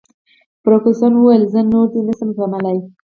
فرګوسن 0.63 1.13
وویل: 1.17 1.43
زه 1.53 1.61
نور 1.71 1.85
دی 1.93 2.01
نه 2.07 2.13
شم 2.17 2.29
زغملای. 2.37 2.77